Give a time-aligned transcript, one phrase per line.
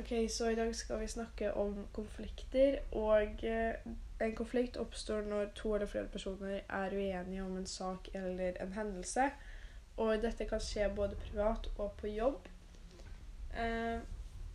[0.00, 2.78] Ok, så i dag skal vi snakke om konflikter.
[2.92, 3.74] Og eh,
[4.20, 8.72] en konflikt oppstår når to eller flere personer er uenige om en sak eller en
[8.72, 9.26] hendelse.
[9.96, 12.48] Og dette kan skje både privat og på jobb.
[13.50, 14.00] Uh,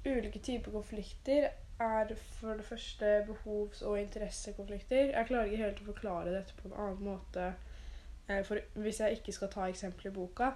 [0.05, 1.49] ulike typer konflikter
[1.79, 5.11] er for det første behovs- og interessekonflikter.
[5.11, 7.51] Jeg klarer ikke helt å forklare dette på en annen måte
[8.31, 10.55] uh, hvis jeg ikke skal ta eksempler i boka.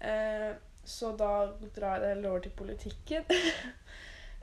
[0.00, 0.52] Eh,
[0.86, 1.30] så da
[1.76, 3.24] drar jeg det over til politikken.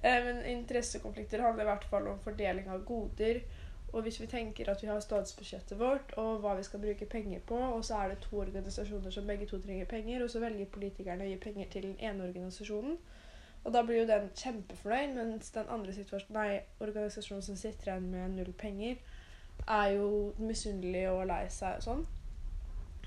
[0.04, 3.38] Eh, Men interessekonflikter handler i hvert fall om fordeling av goder.
[3.94, 7.40] Og hvis vi tenker at vi har statsbudsjettet vårt og hva vi skal bruke penger
[7.48, 10.72] på, og så er det to organisasjoner som begge to trenger penger, og så velger
[10.74, 12.98] politikerne å gi penger til den ene organisasjonen.
[13.64, 15.94] Og da blir jo den kjempefornøyd, mens den andre
[16.36, 18.98] nei, organisasjonen som sitter igjen med null penger,
[19.68, 22.06] er jo misunnelig og lei seg og sånn.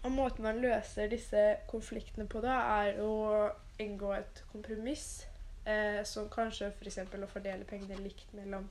[0.07, 3.49] Og måten man løser disse konfliktene på da, er å
[3.83, 5.27] inngå et kompromiss,
[5.67, 7.01] eh, som kanskje f.eks.
[7.11, 8.69] å fordele pengene likt mellom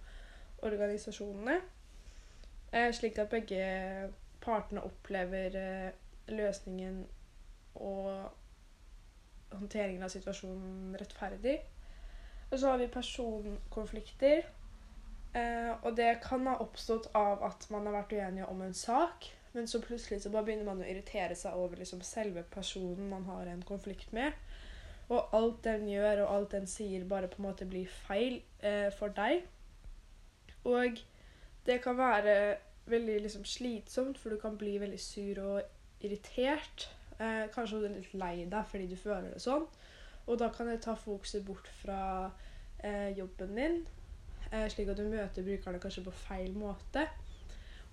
[0.63, 1.57] organisasjonene.
[2.71, 3.67] Eh, slik at begge
[4.45, 5.91] partene opplever eh,
[6.31, 7.03] løsningen
[7.83, 8.31] og
[9.51, 11.59] håndteringen av situasjonen rettferdig.
[12.47, 14.45] Og så har vi personkonflikter.
[15.35, 19.34] Eh, og det kan ha oppstått av at man har vært uenige om en sak,
[19.55, 23.23] men så plutselig så bare begynner man å irritere seg over liksom selve personen man
[23.29, 24.35] har en konflikt med.
[25.07, 28.89] Og alt den gjør og alt den sier, bare på en måte blir feil eh,
[28.93, 29.45] for deg.
[30.65, 30.99] Og
[31.65, 32.35] det kan være
[32.89, 35.61] veldig liksom slitsomt, for du kan bli veldig sur og
[36.01, 36.89] irritert.
[37.19, 39.67] Eh, kanskje du er litt lei deg fordi du føler det sånn.
[40.25, 42.31] Og da kan det ta fokuset bort fra
[42.83, 43.79] eh, jobben din,
[44.51, 47.05] eh, slik at du møter brukerne kanskje på feil måte.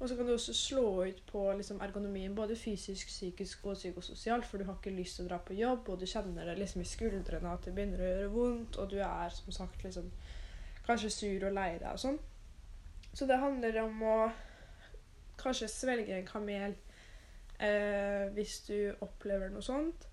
[0.03, 4.47] Og så kan du også slå ut på liksom, ergonomien, både fysisk, psykisk og psykososialt,
[4.47, 6.83] for du har ikke lyst til å dra på jobb, og du kjenner det liksom
[6.83, 10.11] i skuldrene at det begynner å gjøre vondt, og du er som sagt liksom
[10.89, 12.19] kanskje sur og lei deg og sånn.
[13.15, 14.17] Så det handler om å
[15.39, 16.75] kanskje svelge en kamel
[17.63, 18.77] eh, hvis du
[19.07, 20.09] opplever noe sånt.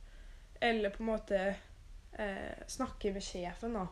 [0.61, 3.87] Eller på en måte eh, snakke med sjefen, da.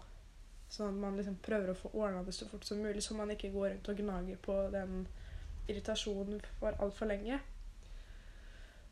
[0.69, 3.34] Sånn at man liksom prøver å få ordna det så fort som mulig, så man
[3.34, 5.07] ikke går rundt og gnager på den
[5.68, 7.40] irritasjonen for altfor lenge.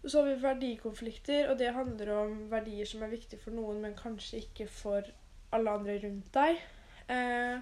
[0.06, 3.98] Så har vi verdikonflikter, og det handler om verdier som er viktige for noen, men
[3.98, 5.08] kanskje ikke for
[5.56, 6.60] alle andre rundt deg.
[7.10, 7.58] Eh,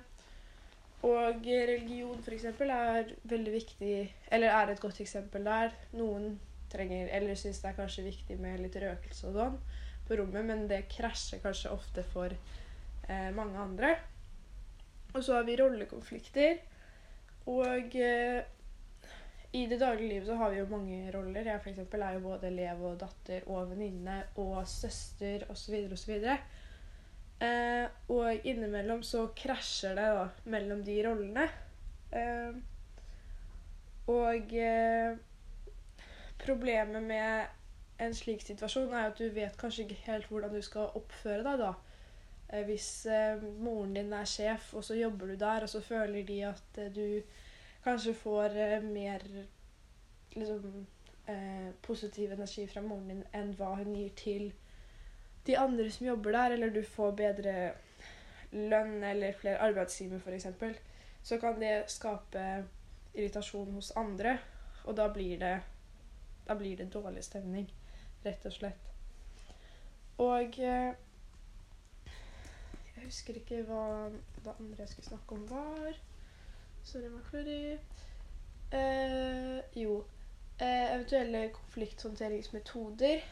[1.03, 2.45] og religion f.eks.
[2.63, 3.95] er veldig viktig,
[4.31, 5.71] eller er et godt eksempel der.
[5.95, 6.37] Noen
[6.71, 9.57] trenger, eller syns det er kanskje viktig med litt røkelse og sånn
[10.07, 13.93] på rommet, men det krasjer kanskje ofte for eh, mange andre.
[15.13, 16.59] Og så har vi rollekonflikter.
[17.51, 18.41] Og eh,
[19.53, 21.45] i det daglige livet så har vi jo mange roller.
[21.45, 25.75] Jeg for eksempel er jo både elev og datter og venninne og søster osv.
[25.93, 26.13] osv.
[27.43, 31.45] Eh, og innimellom så krasjer det da mellom de rollene.
[32.13, 32.57] Eh,
[34.09, 35.13] og eh,
[36.41, 40.97] problemet med en slik situasjon er at du vet kanskje ikke helt hvordan du skal
[40.97, 41.73] oppføre deg da.
[42.49, 46.25] Eh, hvis eh, moren din er sjef, og så jobber du der, og så føler
[46.25, 47.21] de at eh, du
[47.83, 49.23] kanskje får eh, mer
[50.35, 50.85] liksom,
[51.25, 54.53] eh, positiv energi fra moren din enn hva hun gir til
[55.45, 57.73] de andre som jobber der, eller du får bedre
[58.51, 60.47] lønn eller flere arbeidstimer f.eks.,
[61.23, 62.65] så kan det skape
[63.13, 64.37] irritasjon hos andre,
[64.83, 65.57] og da blir det
[66.47, 67.69] da blir det dårlig stemning,
[68.25, 68.89] rett og slett.
[70.19, 70.95] Og eh,
[72.95, 74.09] jeg husker ikke hva
[74.43, 75.95] det andre jeg skulle snakke om, var.
[76.83, 77.77] Sorry, McClurry.
[78.71, 80.03] Eh, jo
[80.59, 83.23] eh, Eventuelle konflikthåndteringsmetoder.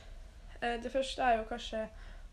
[0.62, 1.86] Eh, det første er jo kanskje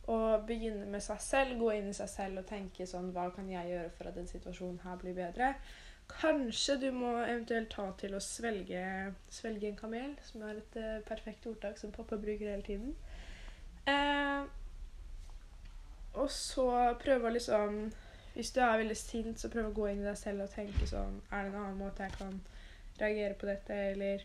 [0.09, 0.19] å
[0.49, 1.59] begynne med seg selv.
[1.61, 4.31] Gå inn i seg selv og tenke sånn Hva kan jeg gjøre for at den
[4.31, 5.55] situasjonen her blir bedre?
[6.09, 8.83] Kanskje du må eventuelt ta til å svelge,
[9.29, 12.95] svelge en kamel, som er et uh, perfekt ordtak som pappa bruker hele tiden.
[13.89, 14.47] Eh,
[16.19, 16.69] og så
[17.03, 17.77] prøve å liksom
[18.39, 20.87] Hvis du er veldig sint, så prøv å gå inn i deg selv og tenke
[20.87, 22.37] sånn Er det en annen måte jeg kan
[23.01, 24.23] reagere på dette, eller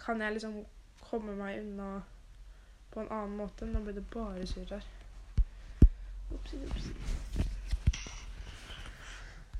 [0.00, 0.54] kan jeg liksom
[1.02, 1.90] komme meg unna
[2.94, 3.68] på en annen måte?
[3.68, 4.88] Nå ble det bare surr her.
[6.32, 6.96] Opsi, opsi.